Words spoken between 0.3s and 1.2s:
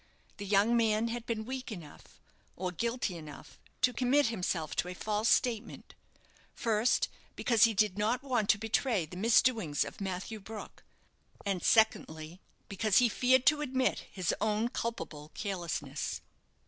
The young man